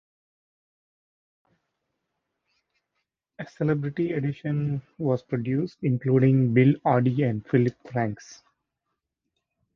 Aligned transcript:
A 3.37 3.45
celebrity 3.45 4.13
edition 4.13 4.81
was 4.97 5.21
produced, 5.21 5.77
including 5.83 6.55
Bill 6.55 6.73
Oddie 6.83 7.29
and 7.29 7.45
Phillip 7.45 7.77
Franks. 7.87 8.41